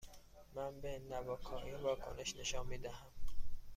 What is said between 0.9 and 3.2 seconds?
نواکائین واکنش نشان می دهم.